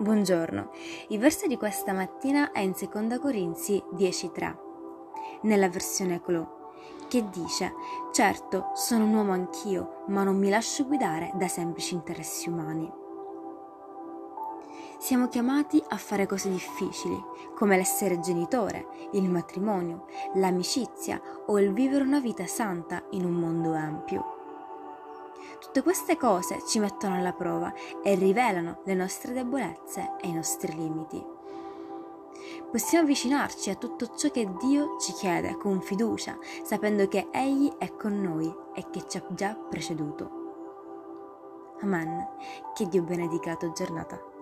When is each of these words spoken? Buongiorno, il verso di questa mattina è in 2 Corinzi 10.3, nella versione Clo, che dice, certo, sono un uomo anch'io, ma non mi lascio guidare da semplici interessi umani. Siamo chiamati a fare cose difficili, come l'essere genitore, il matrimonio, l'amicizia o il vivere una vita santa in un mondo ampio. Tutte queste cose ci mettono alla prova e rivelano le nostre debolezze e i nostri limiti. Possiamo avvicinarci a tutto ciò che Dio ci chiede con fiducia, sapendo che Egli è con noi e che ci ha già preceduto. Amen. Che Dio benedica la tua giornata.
Buongiorno, 0.00 0.70
il 1.08 1.18
verso 1.18 1.46
di 1.46 1.58
questa 1.58 1.92
mattina 1.92 2.52
è 2.52 2.60
in 2.60 2.72
2 2.72 3.18
Corinzi 3.18 3.84
10.3, 3.94 4.56
nella 5.42 5.68
versione 5.68 6.22
Clo, 6.22 6.70
che 7.06 7.28
dice, 7.28 7.74
certo, 8.10 8.70
sono 8.72 9.04
un 9.04 9.14
uomo 9.14 9.32
anch'io, 9.32 10.04
ma 10.06 10.22
non 10.22 10.38
mi 10.38 10.48
lascio 10.48 10.86
guidare 10.86 11.32
da 11.34 11.48
semplici 11.48 11.92
interessi 11.92 12.48
umani. 12.48 12.90
Siamo 14.96 15.28
chiamati 15.28 15.84
a 15.88 15.98
fare 15.98 16.24
cose 16.24 16.48
difficili, 16.48 17.22
come 17.54 17.76
l'essere 17.76 18.20
genitore, 18.20 18.86
il 19.12 19.28
matrimonio, 19.28 20.06
l'amicizia 20.36 21.20
o 21.44 21.60
il 21.60 21.74
vivere 21.74 22.04
una 22.04 22.20
vita 22.20 22.46
santa 22.46 23.02
in 23.10 23.26
un 23.26 23.34
mondo 23.34 23.74
ampio. 23.74 24.39
Tutte 25.60 25.82
queste 25.82 26.16
cose 26.16 26.62
ci 26.66 26.78
mettono 26.78 27.16
alla 27.16 27.34
prova 27.34 27.72
e 28.02 28.14
rivelano 28.14 28.80
le 28.84 28.94
nostre 28.94 29.34
debolezze 29.34 30.12
e 30.20 30.28
i 30.28 30.32
nostri 30.32 30.74
limiti. 30.74 31.22
Possiamo 32.70 33.04
avvicinarci 33.04 33.68
a 33.68 33.74
tutto 33.74 34.14
ciò 34.16 34.30
che 34.30 34.50
Dio 34.58 34.96
ci 34.98 35.12
chiede 35.12 35.56
con 35.56 35.82
fiducia, 35.82 36.38
sapendo 36.62 37.06
che 37.08 37.28
Egli 37.30 37.70
è 37.76 37.94
con 37.94 38.20
noi 38.20 38.52
e 38.74 38.86
che 38.90 39.06
ci 39.06 39.18
ha 39.18 39.24
già 39.28 39.54
preceduto. 39.54 40.38
Amen. 41.82 42.26
Che 42.74 42.88
Dio 42.88 43.02
benedica 43.02 43.50
la 43.50 43.56
tua 43.56 43.72
giornata. 43.72 44.39